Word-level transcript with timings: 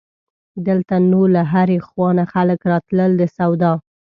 دلته 0.67 0.95
نو 1.11 1.21
له 1.35 1.41
هرې 1.51 1.77
خوا 1.87 2.09
نه 2.19 2.25
خلک 2.33 2.59
راتلل 2.71 3.11
د 3.17 3.23
سودا. 3.37 3.71